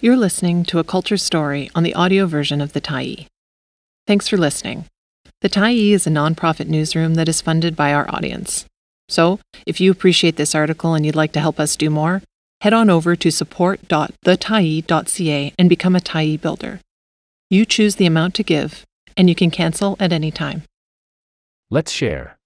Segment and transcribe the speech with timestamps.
[0.00, 3.26] You're listening to a culture story on the audio version of The Tyee.
[4.06, 4.84] Thanks for listening.
[5.40, 8.64] The Tyee is a nonprofit newsroom that is funded by our audience.
[9.08, 12.22] So, if you appreciate this article and you'd like to help us do more,
[12.60, 16.78] head on over to support.thetyee.ca and become a Tyee builder.
[17.50, 18.84] You choose the amount to give,
[19.16, 20.62] and you can cancel at any time.
[21.70, 22.38] Let's share.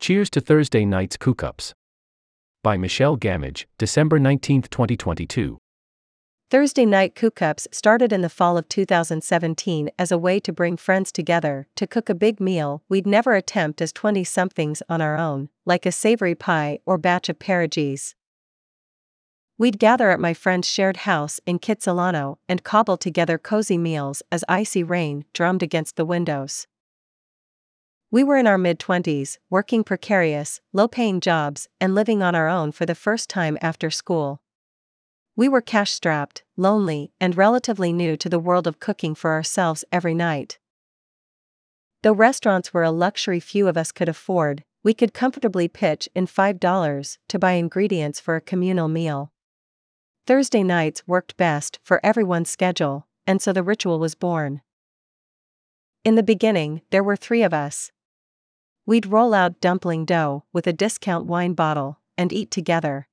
[0.00, 1.74] Cheers to Thursday Night's Cookups.
[2.62, 5.58] By Michelle Gamage, December 19, 2022.
[6.52, 11.10] Thursday Night Cookups started in the fall of 2017 as a way to bring friends
[11.10, 15.48] together to cook a big meal we'd never attempt as 20 somethings on our own,
[15.64, 18.14] like a savory pie or batch of pierogies.
[19.56, 24.44] We'd gather at my friend's shared house in Kitsilano and cobble together cozy meals as
[24.46, 26.66] icy rain drummed against the windows.
[28.10, 32.48] We were in our mid 20s, working precarious, low paying jobs, and living on our
[32.48, 34.42] own for the first time after school.
[35.34, 39.84] We were cash strapped, lonely, and relatively new to the world of cooking for ourselves
[39.90, 40.58] every night.
[42.02, 46.26] Though restaurants were a luxury few of us could afford, we could comfortably pitch in
[46.26, 49.32] $5 to buy ingredients for a communal meal.
[50.26, 54.60] Thursday nights worked best for everyone's schedule, and so the ritual was born.
[56.04, 57.92] In the beginning, there were three of us.
[58.84, 63.06] We'd roll out dumpling dough with a discount wine bottle and eat together.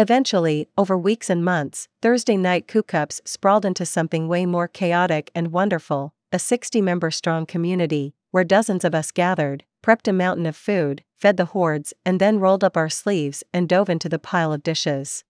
[0.00, 5.50] Eventually, over weeks and months, Thursday night cookups sprawled into something way more chaotic and
[5.50, 10.54] wonderful a 60 member strong community, where dozens of us gathered, prepped a mountain of
[10.54, 14.52] food, fed the hordes, and then rolled up our sleeves and dove into the pile
[14.52, 15.24] of dishes.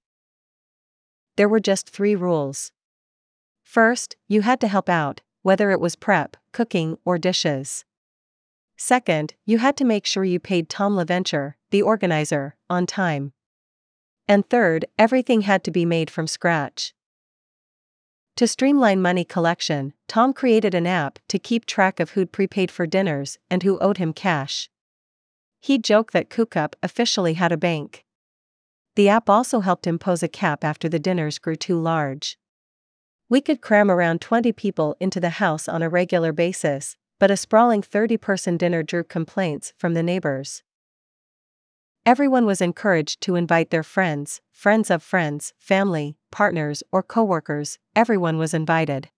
[1.37, 2.71] There were just three rules.
[3.63, 7.87] First, you had to help out, whether it was prep, cooking, or dishes.
[8.77, 13.33] Second, you had to make sure you paid Tom LaVenture, the organizer, on time.
[14.29, 16.93] And third, everything had to be made from scratch.
[18.37, 22.87] To streamline money collection, Tom created an app to keep track of who'd prepaid for
[22.87, 24.71] dinners and who owed him cash.
[25.61, 28.05] He'd joke that Cookup officially had a bank.
[28.95, 32.39] The app also helped impose a cap after the dinners grew too large.
[33.29, 37.37] We could cram around 20 people into the house on a regular basis, but a
[37.37, 40.63] sprawling 30 person dinner drew complaints from the neighbors.
[42.09, 48.39] Everyone was encouraged to invite their friends, friends of friends, family, partners, or coworkers, everyone
[48.39, 49.11] was invited.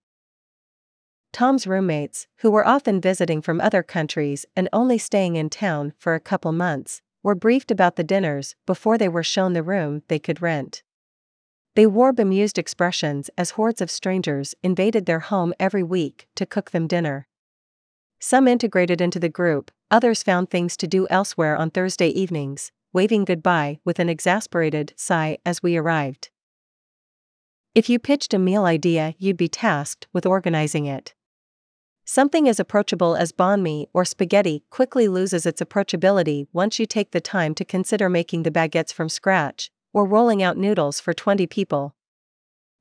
[1.33, 6.17] Tom's roommates, who were often visiting from other countries and only staying in town for
[6.17, 10.19] a couple months, were briefed about the dinners before they were shown the room they
[10.19, 10.83] could rent.
[11.77, 16.73] They wore bemused expressions as hordes of strangers invaded their home every week to cook
[16.73, 17.29] them dinner.
[18.19, 23.25] Some integrated into the group, others found things to do elsewhere on Thursday evenings, waving
[23.25, 26.31] goodbye with an exasperated sigh as we arrived.
[27.75, 31.15] If you pitched a meal idea, you'd be tasked with organizing it.
[32.05, 37.13] Something as approachable as banh mi or spaghetti quickly loses its approachability once you take
[37.13, 41.47] the time to consider making the baguettes from scratch, or rolling out noodles for 20
[41.47, 41.95] people.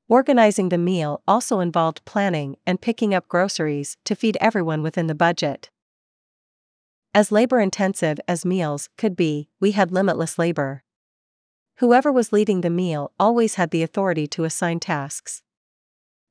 [0.08, 5.14] Organizing the meal also involved planning and picking up groceries to feed everyone within the
[5.14, 5.70] budget.
[7.12, 10.84] As labor intensive as meals could be, we had limitless labor.
[11.78, 15.42] Whoever was leading the meal always had the authority to assign tasks.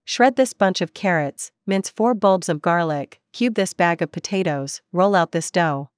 [0.06, 4.82] Shred this bunch of carrots, mince four bulbs of garlic, cube this bag of potatoes,
[4.94, 5.90] roll out this dough.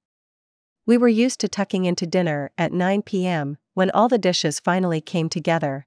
[0.84, 5.00] We were used to tucking into dinner at 9 p.m., when all the dishes finally
[5.00, 5.86] came together.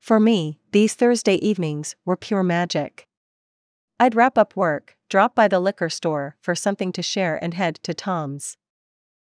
[0.00, 3.06] For me, these Thursday evenings were pure magic.
[4.00, 7.76] I'd wrap up work, drop by the liquor store for something to share, and head
[7.76, 8.56] to Tom's.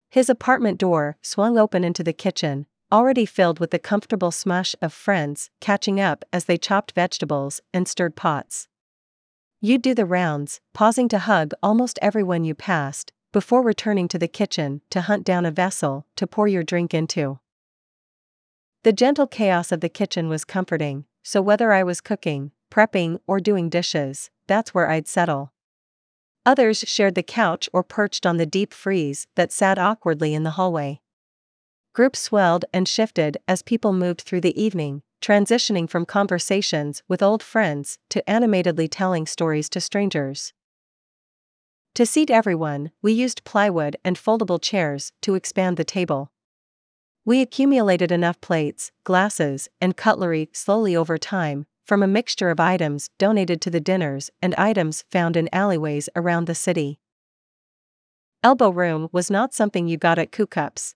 [0.09, 4.93] His apartment door swung open into the kitchen, already filled with the comfortable smush of
[4.93, 8.69] friends catching up as they chopped vegetables and stirred pots.
[9.59, 14.29] You'd do the rounds, pausing to hug almost everyone you passed, before returning to the
[14.29, 17.39] kitchen to hunt down a vessel to pour your drink into.
[18.83, 23.41] The gentle chaos of the kitchen was comforting, so whether I was cooking, prepping, or
[23.41, 25.51] doing dishes, that's where I'd settle.
[26.45, 30.51] Others shared the couch or perched on the deep freeze that sat awkwardly in the
[30.51, 31.01] hallway.
[31.93, 37.41] Groups swelled and shifted as people moved through the evening, transitioning from conversations with old
[37.41, 40.53] friends to animatedly telling stories to strangers.
[41.95, 46.31] To seat everyone, we used plywood and foldable chairs to expand the table.
[47.23, 53.09] We accumulated enough plates, glasses, and cutlery slowly over time from a mixture of items
[53.17, 56.99] donated to the dinners and items found in alleyways around the city.
[58.43, 60.95] Elbow room was not something you got at Cookups.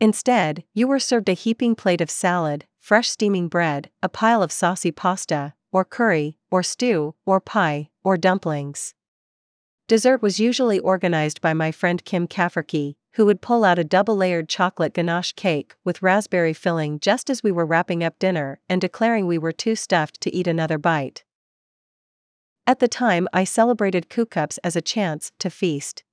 [0.00, 4.52] Instead, you were served a heaping plate of salad, fresh steaming bread, a pile of
[4.52, 8.94] saucy pasta, or curry, or stew, or pie, or dumplings.
[9.88, 14.14] Dessert was usually organized by my friend Kim Kafferke, who would pull out a double
[14.14, 18.78] layered chocolate ganache cake with raspberry filling just as we were wrapping up dinner and
[18.78, 21.24] declaring we were too stuffed to eat another bite.
[22.66, 26.04] At the time, I celebrated Cups as a chance to feast.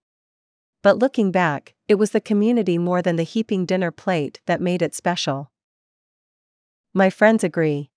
[0.81, 4.81] But looking back, it was the community more than the heaping dinner plate that made
[4.81, 5.51] it special.
[6.93, 7.91] My friends agree.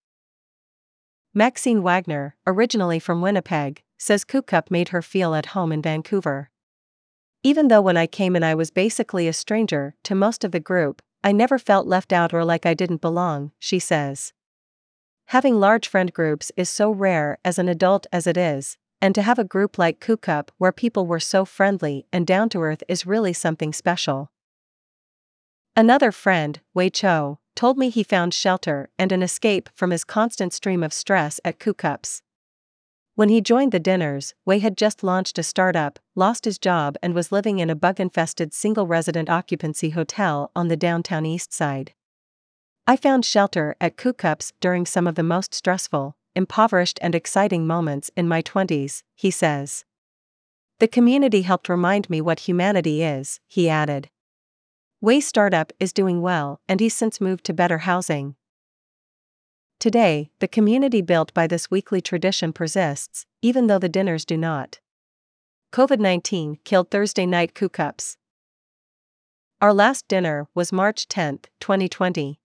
[1.32, 6.50] Maxine Wagner, originally from Winnipeg, says Cup made her feel at home in Vancouver.
[7.46, 10.58] Even though when I came in I was basically a stranger to most of the
[10.58, 14.32] group, I never felt left out or like I didn't belong, she says.
[15.26, 19.22] Having large friend groups is so rare as an adult as it is, and to
[19.22, 23.06] have a group like Cookup where people were so friendly and down to earth is
[23.06, 24.32] really something special.
[25.76, 30.52] Another friend, Wei Cho, told me he found shelter and an escape from his constant
[30.52, 32.22] stream of stress at Cookups.
[33.16, 37.14] When he joined the dinners, Wei had just launched a startup, lost his job, and
[37.14, 41.94] was living in a bug infested single resident occupancy hotel on the downtown east side.
[42.86, 48.10] I found shelter at Cookups during some of the most stressful, impoverished, and exciting moments
[48.18, 49.86] in my 20s, he says.
[50.78, 54.10] The community helped remind me what humanity is, he added.
[55.00, 58.36] Wei Startup is doing well, and he's since moved to better housing.
[59.78, 64.81] Today, the community built by this weekly tradition persists, even though the dinners do not.
[65.73, 68.17] COVID 19 killed Thursday night Cups.
[69.61, 72.40] Our last dinner was March 10, 2020.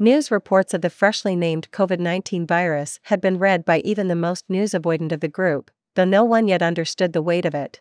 [0.00, 4.16] News reports of the freshly named COVID 19 virus had been read by even the
[4.16, 7.80] most news avoidant of the group, though no one yet understood the weight of it.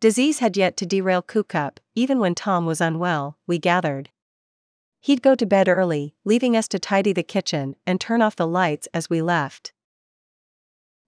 [0.00, 4.08] Disease had yet to derail Cookup, even when Tom was unwell, we gathered.
[5.00, 8.46] He'd go to bed early, leaving us to tidy the kitchen and turn off the
[8.46, 9.72] lights as we left.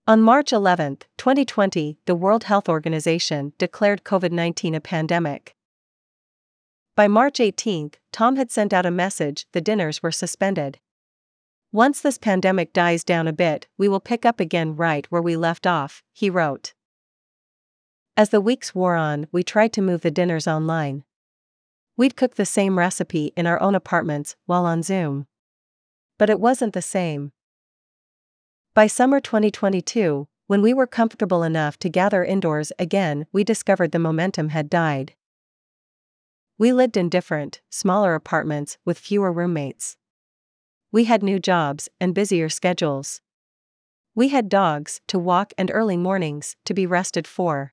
[0.07, 5.55] On March 11, 2020, the World Health Organization declared COVID 19 a pandemic.
[6.97, 10.81] By March 18, Tom had sent out a message the dinners were suspended.
[11.71, 15.37] Once this pandemic dies down a bit, we will pick up again right where we
[15.37, 16.75] left off, he wrote.
[18.17, 21.05] As the weeks wore on, we tried to move the dinners online.
[21.97, 25.27] We'd cook the same recipe in our own apartments while on Zoom.
[26.19, 27.33] But it wasn't the same.
[28.75, 33.99] By summer 2022, when we were comfortable enough to gather indoors again, we discovered the
[33.99, 35.15] momentum had died.
[36.59, 39.97] We lived in different, smaller apartments with fewer roommates.
[40.91, 43.21] We had new jobs and busier schedules.
[44.15, 47.73] We had dogs to walk and early mornings to be rested for.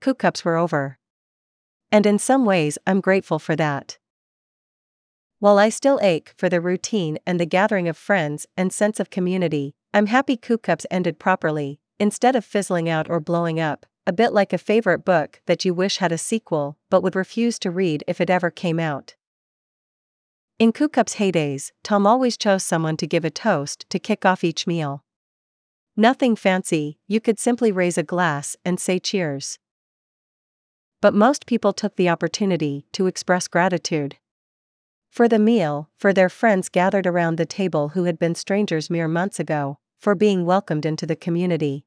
[0.00, 0.97] Cups were over.
[1.90, 3.98] And in some ways, I'm grateful for that.
[5.40, 9.10] While I still ache for the routine and the gathering of friends and sense of
[9.10, 14.32] community, I'm happy Cups ended properly, instead of fizzling out or blowing up, a bit
[14.32, 18.02] like a favorite book that you wish had a sequel but would refuse to read
[18.06, 19.14] if it ever came out.
[20.58, 24.66] In Cup's heydays, Tom always chose someone to give a toast to kick off each
[24.66, 25.04] meal.
[25.96, 29.58] Nothing fancy, you could simply raise a glass and say cheers.
[31.00, 34.16] But most people took the opportunity to express gratitude.
[35.10, 39.08] For the meal, for their friends gathered around the table who had been strangers mere
[39.08, 41.84] months ago, for being welcomed into the community.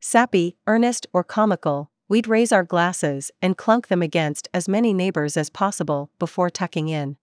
[0.00, 5.36] Sappy, earnest, or comical, we'd raise our glasses and clunk them against as many neighbors
[5.36, 7.16] as possible before tucking in.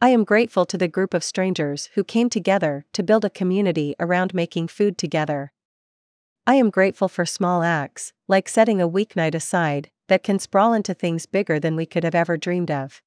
[0.00, 3.94] I am grateful to the group of strangers who came together to build a community
[4.00, 5.52] around making food together.
[6.44, 10.92] I am grateful for small acts, like setting a weeknight aside, that can sprawl into
[10.92, 13.00] things bigger than we could have ever dreamed of.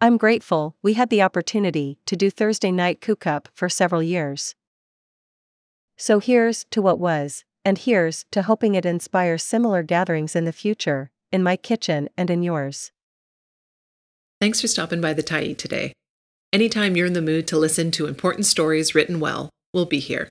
[0.00, 4.54] I'm grateful we had the opportunity to do Thursday night Cup for several years.
[5.98, 10.52] So here's to what was, and here's to hoping it inspires similar gatherings in the
[10.52, 12.92] future, in my kitchen and in yours.
[14.40, 15.92] Thanks for stopping by the Tyee today.
[16.50, 20.30] Anytime you're in the mood to listen to important stories written well, we'll be here.